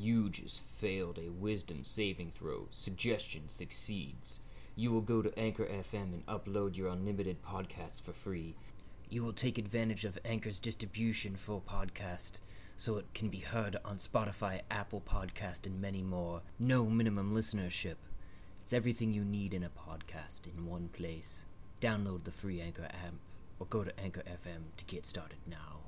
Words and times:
You 0.00 0.30
just 0.30 0.60
failed 0.62 1.18
a 1.18 1.28
wisdom 1.28 1.84
saving 1.84 2.30
throw. 2.30 2.68
Suggestion 2.70 3.42
succeeds. 3.50 4.40
You 4.74 4.92
will 4.92 5.02
go 5.02 5.20
to 5.20 5.38
Anchor 5.38 5.66
FM 5.66 6.14
and 6.14 6.24
upload 6.24 6.74
your 6.74 6.88
unlimited 6.88 7.42
podcasts 7.42 8.00
for 8.00 8.14
free. 8.14 8.56
You 9.10 9.22
will 9.22 9.34
take 9.34 9.58
advantage 9.58 10.06
of 10.06 10.18
Anchor's 10.24 10.58
distribution 10.58 11.36
for 11.36 11.60
podcast, 11.60 12.40
so 12.78 12.96
it 12.96 13.12
can 13.12 13.28
be 13.28 13.40
heard 13.40 13.76
on 13.84 13.98
Spotify, 13.98 14.62
Apple 14.70 15.02
Podcast, 15.06 15.66
and 15.66 15.78
many 15.78 16.02
more. 16.02 16.40
No 16.58 16.86
minimum 16.86 17.34
listenership. 17.34 17.96
It's 18.62 18.72
everything 18.72 19.12
you 19.12 19.22
need 19.22 19.52
in 19.52 19.64
a 19.64 19.68
podcast 19.68 20.46
in 20.46 20.64
one 20.64 20.88
place. 20.94 21.44
Download 21.82 22.24
the 22.24 22.32
free 22.32 22.62
Anchor 22.62 22.84
app 22.84 23.16
or 23.58 23.66
go 23.66 23.84
to 23.84 24.00
Anchor 24.00 24.22
FM 24.22 24.62
to 24.78 24.84
get 24.86 25.04
started 25.04 25.40
now. 25.46 25.80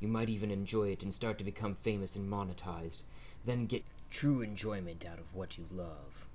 You 0.00 0.08
might 0.08 0.30
even 0.30 0.50
enjoy 0.50 0.88
it 0.88 1.02
and 1.02 1.12
start 1.12 1.36
to 1.38 1.44
become 1.44 1.74
famous 1.74 2.16
and 2.16 2.30
monetized, 2.30 3.02
then 3.44 3.66
get 3.66 3.84
true 4.10 4.40
enjoyment 4.40 5.04
out 5.06 5.18
of 5.18 5.34
what 5.34 5.58
you 5.58 5.66
love. 5.70 6.26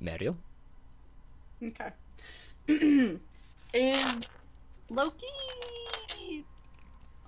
Maerlyl? 0.00 0.36
Okay. 1.60 1.90
and 3.74 4.26
Loki. 4.88 5.26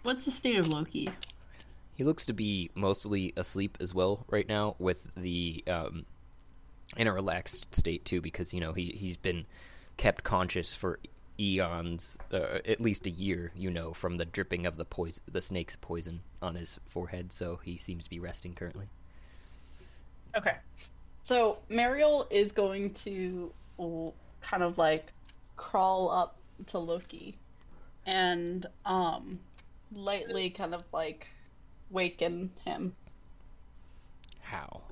What's 0.05 0.25
the 0.25 0.31
state 0.31 0.57
of 0.57 0.69
Loki? 0.69 1.09
He 2.01 2.05
looks 2.05 2.25
to 2.25 2.33
be 2.33 2.71
mostly 2.75 3.35
asleep 3.37 3.77
as 3.79 3.93
well 3.95 4.25
right 4.31 4.49
now, 4.49 4.75
with 4.79 5.15
the 5.17 5.63
um, 5.67 6.07
in 6.97 7.07
a 7.07 7.13
relaxed 7.13 7.75
state 7.75 8.07
too, 8.07 8.23
because 8.23 8.55
you 8.55 8.61
know 8.63 8.73
he 8.73 8.87
he's 8.87 9.19
been 9.19 9.45
kept 9.99 10.25
conscious 10.25 10.75
for 10.75 10.99
eons, 11.39 12.17
uh, 12.33 12.61
at 12.65 12.81
least 12.81 13.07
a 13.07 13.11
year, 13.11 13.53
you 13.55 13.71
know, 13.71 13.93
from 13.93 14.17
the 14.17 14.25
dripping 14.25 14.65
of 14.65 14.79
the 14.79 14.87
poison, 14.87 15.23
the 15.31 15.43
snake's 15.43 15.77
poison 15.77 16.23
on 16.41 16.55
his 16.55 16.81
forehead. 16.87 17.35
So 17.35 17.61
he 17.63 17.77
seems 17.77 18.05
to 18.05 18.11
be 18.11 18.19
resting 18.19 18.55
currently. 18.55 18.89
Okay. 20.35 20.57
So 21.23 21.59
Maerlyl 21.71 22.27
is 22.31 22.51
going 22.51 22.95
to 22.95 23.53
kind 24.41 24.63
of 24.63 24.79
like 24.79 25.13
crawl 25.59 26.11
up 26.11 26.39
to 26.69 26.79
Loki 26.79 27.37
and 28.07 28.65
um 28.87 29.39
lightly 29.93 30.49
kind 30.49 30.75
of 30.75 30.83
like 30.95 31.27
waken 31.91 32.51
him. 32.65 32.95
How? 34.43 34.83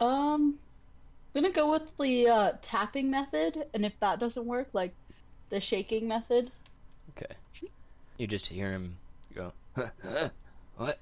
Um 0.00 0.58
I'm 1.34 1.42
gonna 1.42 1.52
go 1.52 1.70
with 1.70 1.82
the 2.00 2.28
uh, 2.28 2.52
tapping 2.62 3.10
method, 3.10 3.66
and 3.74 3.84
if 3.84 3.92
that 4.00 4.18
doesn't 4.18 4.46
work, 4.46 4.68
like 4.72 4.94
the 5.50 5.60
shaking 5.60 6.08
method. 6.08 6.50
Okay. 7.10 7.34
You 8.16 8.26
just 8.26 8.46
hear 8.46 8.70
him 8.70 8.96
go, 9.34 9.52
what? 10.76 10.96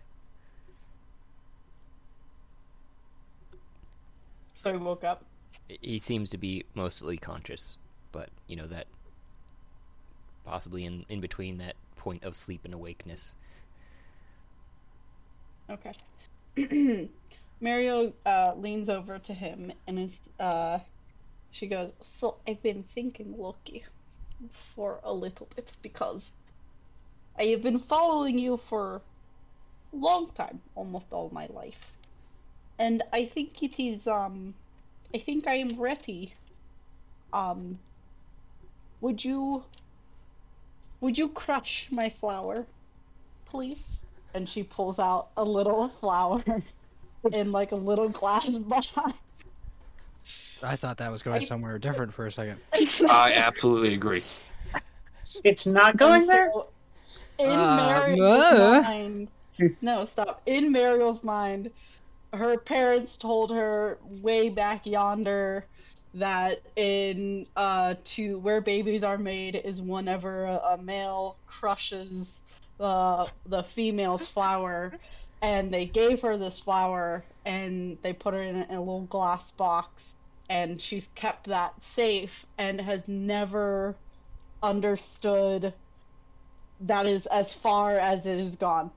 So 4.57 4.73
he 4.73 4.79
woke 4.79 5.05
up. 5.05 5.25
He 5.69 5.99
seems 5.99 6.31
to 6.31 6.39
be 6.39 6.65
mostly 6.75 7.17
conscious, 7.17 7.79
but 8.11 8.31
you 8.49 8.57
know 8.57 8.67
that 8.67 8.89
possibly 10.45 10.85
in 10.85 11.05
in 11.09 11.21
between 11.21 11.59
that 11.59 11.77
point 11.97 12.25
of 12.25 12.35
sleep 12.35 12.63
and 12.65 12.75
awakeness. 12.75 13.37
Okay. 15.71 15.93
Mario 17.61 18.13
uh, 18.27 18.55
leans 18.57 18.89
over 18.89 19.19
to 19.19 19.35
him 19.35 19.73
and 19.87 19.99
is 19.99 20.21
uh, 20.39 20.79
she 21.51 21.67
goes, 21.69 21.93
"So 22.03 22.43
I've 22.49 22.63
been 22.63 22.85
thinking, 22.85 23.35
Loki, 23.37 23.85
for 24.75 25.01
a 25.05 25.13
little 25.13 25.49
bit 25.57 25.73
because 25.83 26.25
I 27.39 27.45
have 27.47 27.63
been 27.63 27.79
following 27.79 28.39
you 28.39 28.57
for 28.57 28.97
a 29.93 29.97
long 29.97 30.33
time, 30.35 30.63
almost 30.75 31.13
all 31.13 31.31
my 31.31 31.47
life, 31.47 31.81
and 32.79 33.03
I 33.13 33.27
think 33.27 33.63
it 33.63 33.81
is 33.83 34.07
um, 34.07 34.55
I 35.15 35.19
think 35.19 35.47
I 35.47 35.57
am 35.57 35.81
ready. 35.81 36.35
Um, 37.33 37.81
would 39.01 39.25
you 39.25 39.65
would 41.01 41.17
you 41.17 41.29
crush 41.29 41.87
my 41.93 42.11
flower, 42.11 42.67
please?" 43.47 43.94
And 44.35 44.49
she 44.49 44.63
pulls 44.65 44.99
out 44.99 45.29
a 45.37 45.45
little 45.45 45.89
flower 46.01 46.43
in 47.33 47.53
like 47.53 47.73
a 47.73 47.77
little 47.77 48.09
glass 48.09 48.49
box. 48.57 48.93
I 50.63 50.77
thought 50.77 50.97
that 50.99 51.11
was 51.11 51.23
going 51.23 51.45
somewhere 51.45 51.79
different 51.79 52.13
for 52.13 52.27
a 52.27 52.33
second. 52.33 52.59
I 52.73 53.33
absolutely 53.35 53.95
agree. 53.95 54.25
It's 55.43 55.67
not 55.67 55.97
going 55.97 56.27
there. 56.27 56.51
In 57.39 57.49
Uh, 57.51 57.79
Maerlyl's 57.79 58.21
uh. 58.77 58.83
mind, 58.83 59.29
no, 59.81 60.05
stop. 60.05 60.41
In 60.47 60.73
Maerlyl's 60.73 61.23
mind, 61.23 61.71
her 62.33 62.57
parents 62.59 63.17
told 63.17 63.51
her 63.51 63.99
way 64.23 64.49
back 64.49 64.87
yonder 64.87 65.65
that 66.15 66.63
in 66.77 67.45
uh 67.57 67.95
to 68.05 68.39
where 68.39 68.61
babies 68.61 69.03
are 69.03 69.19
made 69.19 69.57
is 69.57 69.83
whenever 69.83 70.45
a, 70.45 70.57
a 70.75 70.79
male 70.79 71.37
crushes 71.49 72.41
the 72.79 73.31
the 73.47 73.63
female's 73.75 74.27
flower 74.27 74.93
and 75.43 75.73
they 75.73 75.87
gave 75.87 76.23
her 76.23 76.37
this 76.37 76.59
flower 76.59 77.25
and 77.45 77.99
they 78.03 78.13
put 78.13 78.35
her 78.35 78.43
in 78.43 78.57
a, 78.57 78.65
in 78.65 78.75
a 78.75 78.81
little 78.81 79.07
glass 79.07 79.51
box 79.53 80.15
and 80.49 80.81
she's 80.81 81.09
kept 81.15 81.47
that 81.47 81.73
safe 81.83 82.45
and 82.59 82.81
has 82.81 83.07
never 83.09 83.95
understood 84.63 85.73
that 86.81 87.07
is 87.07 87.27
as 87.27 87.53
far 87.53 87.99
as 87.99 88.27
it 88.27 88.39
has 88.39 88.57
gone. 88.57 88.91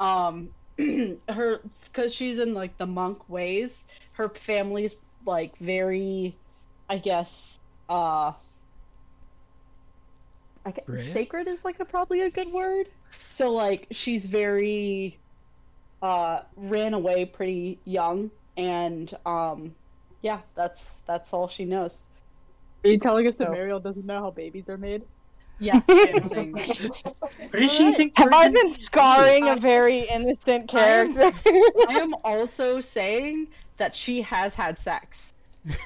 Um 0.00 0.50
her 1.28 1.60
because 1.84 2.14
she's 2.14 2.38
in 2.38 2.52
like 2.52 2.76
the 2.78 2.86
monk 2.86 3.28
ways 3.28 3.84
her 4.12 4.28
family's 4.28 4.96
like 5.24 5.56
very 5.58 6.36
i 6.88 6.98
guess 6.98 7.58
uh 7.88 8.32
I 10.66 10.70
guess, 10.70 11.12
sacred 11.12 11.48
is 11.48 11.64
like 11.64 11.78
a, 11.80 11.84
probably 11.84 12.22
a 12.22 12.30
good 12.30 12.50
word 12.52 12.88
so 13.30 13.52
like 13.52 13.86
she's 13.90 14.24
very 14.24 15.18
uh 16.02 16.40
ran 16.56 16.94
away 16.94 17.24
pretty 17.26 17.78
young 17.84 18.30
and 18.56 19.14
um 19.26 19.74
yeah 20.22 20.40
that's 20.54 20.80
that's 21.06 21.30
all 21.32 21.48
she 21.48 21.64
knows 21.64 22.00
Are 22.84 22.88
you 22.90 22.98
telling 22.98 23.26
us 23.26 23.36
that 23.36 23.48
So- 23.48 23.52
Maerlyl 23.54 23.82
doesn't 23.82 24.06
know 24.06 24.20
how 24.20 24.30
babies 24.30 24.68
are 24.68 24.76
made? 24.78 25.02
yeah 25.60 25.80
I'm 25.88 26.28
saying 26.30 26.52
that. 26.52 27.14
What 27.50 27.52
does 27.60 27.70
she 27.72 27.94
think? 27.94 28.18
Have 28.18 28.32
I 28.32 28.48
been 28.48 28.74
scarring 28.74 29.48
a 29.48 29.54
very 29.56 30.00
innocent 30.00 30.68
character? 30.68 31.30
I 31.88 31.98
am 32.00 32.12
also 32.24 32.80
saying 32.80 33.46
that 33.76 33.94
she 33.94 34.20
has 34.22 34.52
had 34.54 34.78
sex. 34.80 35.32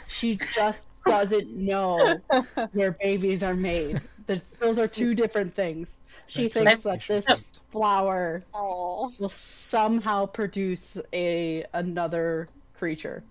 She 0.08 0.36
just 0.54 0.87
doesn't 1.08 1.50
know 1.50 2.18
where 2.72 2.92
babies 2.92 3.42
are 3.42 3.54
made. 3.54 4.00
That 4.26 4.42
those 4.60 4.78
are 4.78 4.86
two 4.88 5.14
different 5.14 5.54
things. 5.54 5.88
She 6.28 6.48
thinks 6.48 6.82
that 6.82 7.00
this 7.08 7.24
flower 7.70 8.44
Oh. 8.54 9.10
will 9.18 9.28
somehow 9.30 10.26
produce 10.26 10.98
a 11.12 11.64
another 11.72 12.48
creature. 12.78 13.22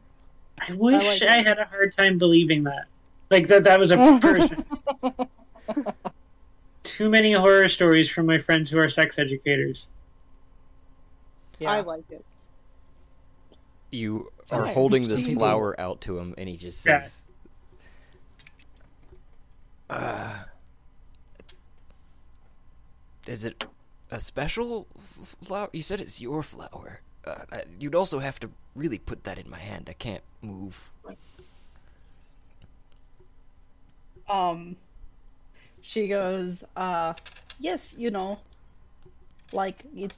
I 0.67 0.73
wish 0.73 1.21
like 1.21 1.29
I, 1.29 1.43
had 1.43 1.59
a 1.59 1.65
hard 1.65 1.95
time 1.95 2.17
believing 2.17 2.63
that. 2.63 2.85
Like 3.29 3.47
that 3.47 3.63
that 3.65 3.79
was 3.79 3.91
a 3.91 4.17
person. 4.19 4.65
Too 6.83 7.09
many 7.09 7.33
horror 7.33 7.67
stories 7.67 8.09
from 8.09 8.25
my 8.25 8.39
friends 8.39 8.69
who 8.69 8.79
are 8.79 8.89
sex 8.89 9.19
educators. 9.19 9.87
Yeah. 11.59 11.71
I 11.71 11.81
like 11.81 12.09
it. 12.11 12.23
You 13.91 14.31
are 14.51 14.59
alright. 14.59 14.73
holding 14.73 15.07
this 15.07 15.27
flower 15.27 15.79
out 15.79 16.01
to 16.01 16.17
him, 16.17 16.33
and 16.37 16.49
he 16.49 16.57
just 16.57 16.85
Yeah. 16.85 16.97
says, 16.99 17.27
uh, 19.89 20.43
"Is 23.27 23.45
it 23.45 23.63
a 24.11 24.19
special 24.19 24.87
flower? 24.97 25.69
You 25.73 25.81
said 25.81 26.01
it's 26.01 26.21
your 26.21 26.43
flower. 26.43 27.01
Uh, 27.25 27.61
you'd 27.79 27.95
also 27.95 28.19
have 28.19 28.39
to 28.39 28.49
really 28.75 28.97
put 28.97 29.23
that 29.25 29.37
in 29.37 29.49
my 29.49 29.59
hand. 29.59 29.87
I 29.89 29.93
can't 29.93 30.23
move." 30.41 30.91
um 34.29 34.75
she 35.81 36.07
goes 36.07 36.63
uh 36.75 37.13
yes 37.59 37.93
you 37.95 38.11
know 38.11 38.39
like 39.51 39.83
it's 39.95 40.15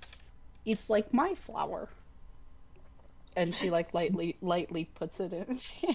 it's 0.66 0.90
like 0.90 1.14
my 1.14 1.36
flower 1.46 1.88
and 3.36 3.56
she 3.56 3.70
like 3.70 3.94
lightly 3.94 4.36
lightly 4.42 4.86
puts 4.96 5.20
it 5.20 5.32
in 5.32 5.60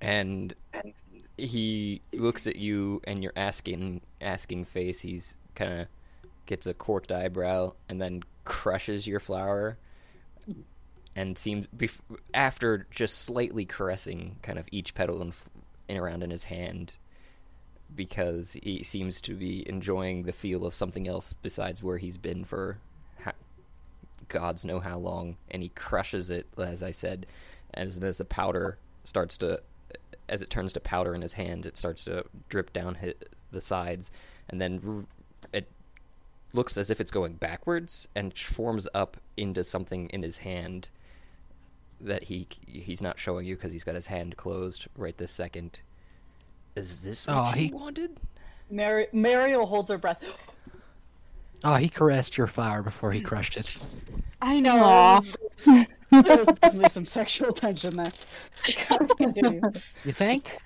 and 0.00 0.54
he 1.38 2.02
looks 2.12 2.46
at 2.46 2.56
you 2.56 3.00
and 3.04 3.22
your 3.22 3.32
asking 3.36 4.00
asking 4.20 4.64
face 4.64 5.00
he's 5.00 5.36
kind 5.54 5.80
of 5.80 5.86
gets 6.46 6.66
a 6.66 6.74
corked 6.74 7.12
eyebrow, 7.12 7.72
and 7.88 8.00
then 8.00 8.22
crushes 8.44 9.06
your 9.06 9.20
flower, 9.20 9.76
and 11.14 11.36
seems 11.36 11.66
bef- 11.76 12.00
after 12.32 12.86
just 12.90 13.18
slightly 13.18 13.64
caressing 13.66 14.36
kind 14.42 14.58
of 14.58 14.66
each 14.72 14.94
petal 14.94 15.20
and, 15.20 15.32
f- 15.32 15.50
and 15.88 15.98
around 15.98 16.22
in 16.22 16.30
his 16.30 16.44
hand, 16.44 16.96
because 17.94 18.54
he 18.62 18.82
seems 18.82 19.20
to 19.20 19.34
be 19.34 19.68
enjoying 19.68 20.22
the 20.22 20.32
feel 20.32 20.64
of 20.64 20.72
something 20.72 21.06
else 21.06 21.34
besides 21.34 21.82
where 21.82 21.98
he's 21.98 22.16
been 22.16 22.44
for 22.44 22.78
ha- 23.22 23.32
gods 24.28 24.64
know 24.64 24.80
how 24.80 24.96
long, 24.96 25.36
and 25.50 25.62
he 25.62 25.68
crushes 25.68 26.30
it, 26.30 26.46
as 26.56 26.82
I 26.82 26.92
said, 26.92 27.26
as 27.74 27.98
as 27.98 28.18
the 28.18 28.24
powder 28.24 28.78
starts 29.04 29.36
to, 29.38 29.60
as 30.28 30.42
it 30.42 30.50
turns 30.50 30.72
to 30.74 30.80
powder 30.80 31.14
in 31.14 31.22
his 31.22 31.34
hand, 31.34 31.66
it 31.66 31.76
starts 31.76 32.04
to 32.04 32.24
drip 32.48 32.72
down 32.72 32.96
hi 32.96 33.14
the 33.50 33.60
sides, 33.60 34.10
and 34.48 34.60
then 34.60 34.80
r- 34.86 35.04
it 35.52 35.70
looks 36.52 36.76
as 36.76 36.90
if 36.90 37.00
it's 37.00 37.10
going 37.10 37.34
backwards 37.34 38.08
and 38.14 38.36
forms 38.36 38.86
up 38.94 39.16
into 39.36 39.64
something 39.64 40.08
in 40.10 40.22
his 40.22 40.38
hand 40.38 40.88
that 42.00 42.24
he 42.24 42.46
he's 42.66 43.02
not 43.02 43.18
showing 43.18 43.44
you 43.46 43.56
because 43.56 43.72
he's 43.72 43.84
got 43.84 43.94
his 43.94 44.06
hand 44.06 44.36
closed 44.36 44.86
right 44.96 45.16
this 45.18 45.32
second. 45.32 45.80
Is 46.76 47.00
this 47.00 47.26
what 47.26 47.36
Oh, 47.36 47.58
you 47.58 47.66
he- 47.68 47.70
wanted? 47.74 48.18
Mary 48.70 49.06
Maerlyl 49.14 49.66
holds 49.66 49.88
her 49.90 49.96
breath. 49.98 50.22
Oh, 51.64 51.74
he 51.74 51.88
caressed 51.88 52.36
your 52.38 52.46
flower 52.46 52.82
before 52.82 53.10
he 53.12 53.20
crushed 53.20 53.56
it. 53.56 53.76
I 54.42 54.60
know. 54.60 55.22
Aw. 56.12 56.22
There 56.22 56.38
was 56.38 56.46
definitely 56.60 56.90
some 56.90 57.06
sexual 57.06 57.52
tension 57.52 57.96
there. 57.96 58.12
You 60.04 60.12
think? 60.12 60.58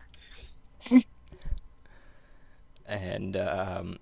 and 2.87 3.37
um, 3.37 3.99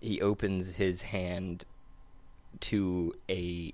he 0.00 0.20
opens 0.20 0.76
his 0.76 1.02
hand 1.02 1.64
to 2.60 3.12
a 3.28 3.72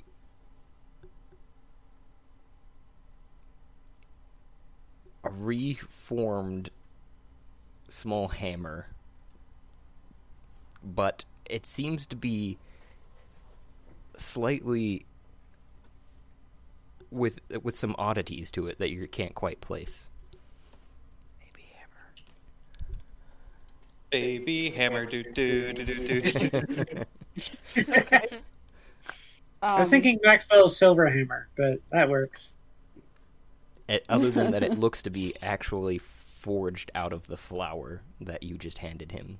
a 5.24 5.30
reformed 5.30 6.70
small 7.88 8.28
hammer 8.28 8.88
but 10.82 11.24
it 11.48 11.64
seems 11.66 12.06
to 12.06 12.16
be 12.16 12.58
slightly 14.16 15.04
with 17.12 17.38
with 17.62 17.76
some 17.76 17.94
oddities 17.98 18.50
to 18.50 18.66
it 18.66 18.78
that 18.78 18.90
you 18.90 19.06
can't 19.06 19.34
quite 19.34 19.60
place 19.60 20.08
Baby 24.12 24.68
hammer, 24.68 25.06
do 25.06 25.22
do 25.22 25.72
do 25.72 25.84
do 25.84 26.20
do. 26.20 27.04
I 29.62 29.76
Um, 29.76 29.80
was 29.80 29.90
thinking 29.90 30.20
Maxwell's 30.22 30.76
silver 30.76 31.08
hammer, 31.08 31.48
but 31.56 31.78
that 31.92 32.10
works. 32.10 32.52
It, 33.88 34.04
other 34.10 34.30
than 34.30 34.50
that, 34.50 34.62
it 34.62 34.78
looks 34.78 35.02
to 35.04 35.10
be 35.10 35.34
actually 35.40 35.96
forged 35.96 36.90
out 36.94 37.14
of 37.14 37.26
the 37.26 37.38
flower 37.38 38.02
that 38.20 38.42
you 38.42 38.58
just 38.58 38.78
handed 38.78 39.12
him. 39.12 39.38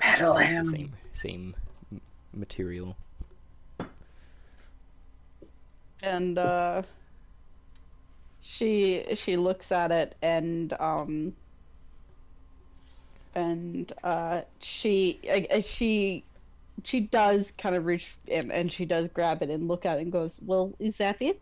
Metal 0.00 0.34
hammer. 0.34 0.64
same 0.64 0.94
same 1.12 1.54
material. 2.32 2.96
And 6.02 6.38
uh, 6.38 6.82
she 8.42 9.04
she 9.24 9.36
looks 9.36 9.70
at 9.70 9.90
it 9.90 10.14
and 10.22 10.72
um 10.80 11.32
and 13.34 13.92
uh 14.04 14.40
she 14.60 15.20
uh, 15.30 15.60
she 15.60 16.24
she 16.84 17.00
does 17.00 17.44
kind 17.58 17.74
of 17.74 17.84
reach 17.86 18.06
and, 18.30 18.72
she 18.72 18.84
does 18.84 19.08
grab 19.12 19.42
it 19.42 19.50
and 19.50 19.66
look 19.66 19.84
at 19.84 19.98
it 19.98 20.02
and 20.02 20.12
goes 20.12 20.30
well 20.46 20.72
is 20.78 20.94
that 20.98 21.16
it 21.20 21.40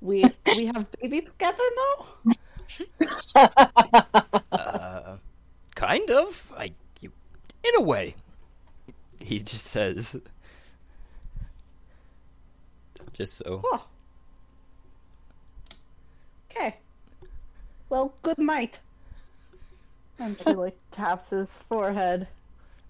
we 0.00 0.24
we 0.56 0.66
have 0.66 0.86
baby 1.00 1.20
together 1.20 1.64
now 1.76 2.06
Uh, 4.52 5.16
kind 5.74 6.10
of. 6.10 6.52
I, 6.56 6.72
in 7.02 7.74
a 7.76 7.82
way. 7.82 8.14
He 9.20 9.38
just 9.38 9.66
says, 9.66 10.16
just 13.20 13.36
so. 13.36 13.60
oh 13.72 13.84
okay 16.50 16.76
well 17.90 18.12
good 18.22 18.38
night 18.38 18.78
and 20.18 20.38
she 20.42 20.54
like 20.54 20.76
taps 20.92 21.28
his 21.30 21.48
forehead 21.68 22.26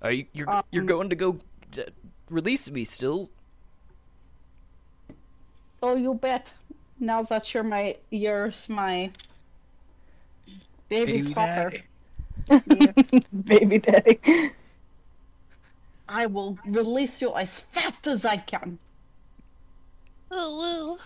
Are 0.02 0.12
you 0.12 0.26
you're 0.32 0.50
you're 0.72 0.82
Um, 0.82 0.86
going 0.86 1.10
to 1.10 1.16
go 1.16 1.40
uh, 1.78 1.82
release 2.30 2.70
me 2.70 2.84
still? 2.84 3.30
Oh, 5.82 5.96
you 5.96 6.14
bet. 6.14 6.52
Now 6.98 7.22
that 7.24 7.52
you're 7.54 7.62
my, 7.64 7.96
you're 8.10 8.52
my 8.68 9.10
baby's 10.88 11.28
Baby 11.28 11.34
father, 11.34 11.72
daddy. 12.48 13.24
Baby 13.44 13.78
daddy. 13.78 14.20
I 16.08 16.26
will 16.26 16.58
release 16.66 17.20
you 17.22 17.34
as 17.34 17.60
fast 17.60 18.06
as 18.06 18.24
I 18.24 18.36
can. 18.36 18.78
And 20.30 20.98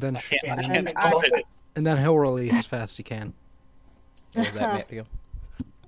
then, 0.00 0.18
Yeah, 0.42 0.54
and, 0.54 0.60
then 0.74 0.86
can't 0.86 0.92
I- 0.96 1.42
and 1.76 1.86
then 1.86 1.98
he'll 1.98 2.18
release 2.18 2.54
as 2.54 2.66
fast 2.66 2.92
as 2.92 2.96
he 2.96 3.02
can. 3.02 3.32
What 4.34 4.46
was 4.46 4.54
that, 4.54 4.90
Matt? 4.92 5.06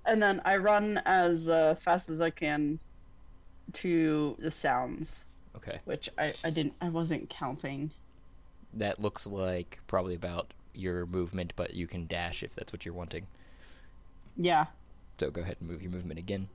And 0.05 0.21
then 0.21 0.43
I 0.45 0.57
run 0.57 1.01
as 1.07 1.49
uh, 1.49 1.77
fast 1.77 2.09
as 2.09 2.21
I 2.21 2.31
can 2.31 2.81
to 3.75 4.35
the 4.41 4.51
sounds, 4.51 5.13
Okay. 5.57 5.79
which 5.85 6.09
I, 6.19 6.35
I 6.43 6.51
didn't, 6.51 6.75
I 6.81 6.89
wasn't 6.89 7.31
counting. 7.31 7.93
That 8.75 8.99
looks 8.99 9.29
like 9.29 9.79
probably 9.87 10.17
about 10.17 10.53
your 10.75 11.07
movement, 11.07 11.53
but 11.55 11.75
you 11.75 11.87
can 11.87 12.07
dash 12.07 12.43
if 12.43 12.53
that's 12.57 12.73
what 12.73 12.85
you're 12.85 12.95
wanting. 12.95 13.29
Yeah. 14.37 14.67
So 15.21 15.31
go 15.31 15.43
ahead 15.43 15.57
and 15.61 15.71
move 15.71 15.81
your 15.83 15.93
movement 15.93 16.19
again. 16.19 16.49